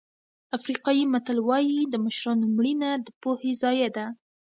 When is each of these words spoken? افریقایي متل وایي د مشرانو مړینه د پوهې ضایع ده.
افریقایي 0.57 1.03
متل 1.13 1.37
وایي 1.47 1.79
د 1.87 1.95
مشرانو 2.05 2.45
مړینه 2.55 2.89
د 3.05 3.07
پوهې 3.21 3.51
ضایع 3.61 3.89
ده. 3.97 4.05